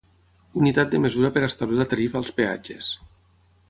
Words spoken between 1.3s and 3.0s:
per establir la tarifa als peatges.